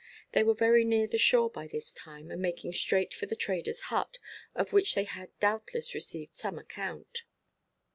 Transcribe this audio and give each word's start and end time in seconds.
They 0.31 0.41
were 0.43 0.55
very 0.55 0.83
near 0.83 1.05
the 1.05 1.19
shore 1.19 1.51
by 1.51 1.67
this 1.67 1.93
time, 1.93 2.31
and 2.31 2.41
making 2.41 2.73
straight 2.73 3.13
for 3.13 3.27
the 3.27 3.35
traderʼs 3.35 3.81
hut, 3.81 4.17
of 4.55 4.73
which 4.73 4.95
they 4.95 5.03
had 5.03 5.29
doubtless 5.39 5.93
received 5.93 6.35
some 6.35 6.57
account. 6.57 7.23